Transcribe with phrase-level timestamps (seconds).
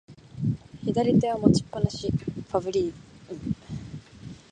[0.83, 2.93] 左手は持ちっぱなし、ファズリウ。